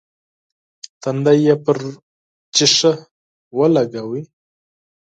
تندی 1.01 1.35
يې 1.45 1.55
پر 1.63 1.77
ښيښه 2.55 2.91
ولګاوه. 3.57 4.21